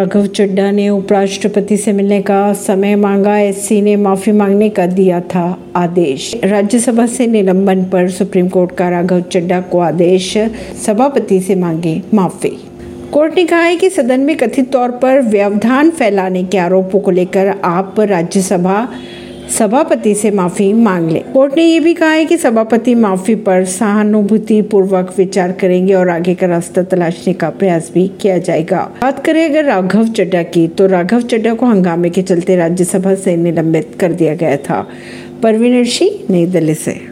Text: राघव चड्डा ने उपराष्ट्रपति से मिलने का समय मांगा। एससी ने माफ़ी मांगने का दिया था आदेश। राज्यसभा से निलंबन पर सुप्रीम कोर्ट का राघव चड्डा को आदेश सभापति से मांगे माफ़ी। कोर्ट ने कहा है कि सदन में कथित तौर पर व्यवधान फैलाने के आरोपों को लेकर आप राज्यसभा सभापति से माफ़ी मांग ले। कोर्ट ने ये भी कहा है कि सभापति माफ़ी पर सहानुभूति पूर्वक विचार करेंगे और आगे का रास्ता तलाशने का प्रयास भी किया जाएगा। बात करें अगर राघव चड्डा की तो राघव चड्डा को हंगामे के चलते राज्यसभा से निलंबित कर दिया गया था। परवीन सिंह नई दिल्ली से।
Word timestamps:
राघव 0.00 0.26
चड्डा 0.26 0.70
ने 0.70 0.88
उपराष्ट्रपति 0.88 1.76
से 1.76 1.92
मिलने 1.92 2.20
का 2.22 2.52
समय 2.52 2.94
मांगा। 2.96 3.36
एससी 3.38 3.80
ने 3.82 3.96
माफ़ी 3.96 4.32
मांगने 4.32 4.68
का 4.68 4.86
दिया 4.86 5.20
था 5.20 5.42
आदेश। 5.76 6.40
राज्यसभा 6.44 7.06
से 7.06 7.26
निलंबन 7.26 7.82
पर 7.84 8.08
सुप्रीम 8.10 8.48
कोर्ट 8.48 8.70
का 8.76 8.88
राघव 8.88 9.20
चड्डा 9.20 9.60
को 9.60 9.78
आदेश 9.78 10.32
सभापति 10.86 11.40
से 11.40 11.54
मांगे 11.54 12.02
माफ़ी। 12.14 12.56
कोर्ट 13.12 13.34
ने 13.36 13.44
कहा 13.44 13.60
है 13.60 13.76
कि 13.76 13.90
सदन 13.90 14.20
में 14.20 14.36
कथित 14.36 14.72
तौर 14.72 14.90
पर 14.90 15.20
व्यवधान 15.22 15.90
फैलाने 15.90 16.44
के 16.44 16.58
आरोपों 16.58 17.00
को 17.00 17.10
लेकर 17.10 17.54
आप 17.64 18.00
राज्यसभा 18.00 18.88
सभापति 19.58 20.14
से 20.14 20.30
माफ़ी 20.30 20.72
मांग 20.72 21.10
ले। 21.10 21.18
कोर्ट 21.18 21.56
ने 21.56 21.64
ये 21.64 21.80
भी 21.80 21.94
कहा 21.94 22.10
है 22.10 22.24
कि 22.24 22.36
सभापति 22.36 22.94
माफ़ी 22.94 23.34
पर 23.34 23.64
सहानुभूति 23.64 24.60
पूर्वक 24.62 25.14
विचार 25.18 25.52
करेंगे 25.52 25.94
और 25.94 26.08
आगे 26.08 26.34
का 26.34 26.46
रास्ता 26.46 26.82
तलाशने 26.82 27.34
का 27.34 27.50
प्रयास 27.50 27.90
भी 27.94 28.06
किया 28.20 28.38
जाएगा। 28.38 28.90
बात 29.02 29.24
करें 29.24 29.44
अगर 29.50 29.64
राघव 29.64 30.08
चड्डा 30.08 30.42
की 30.42 30.66
तो 30.68 30.86
राघव 30.86 31.20
चड्डा 31.20 31.54
को 31.54 31.66
हंगामे 31.66 32.10
के 32.10 32.22
चलते 32.22 32.56
राज्यसभा 32.56 33.14
से 33.14 33.36
निलंबित 33.36 33.96
कर 34.00 34.12
दिया 34.12 34.34
गया 34.34 34.56
था। 34.56 34.86
परवीन 35.42 35.84
सिंह 35.84 36.10
नई 36.30 36.46
दिल्ली 36.46 36.74
से। 36.74 36.94